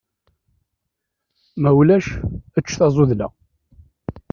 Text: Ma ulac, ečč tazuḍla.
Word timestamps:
Ma 1.61 1.71
ulac, 1.79 2.07
ečč 2.57 2.69
tazuḍla. 2.79 3.27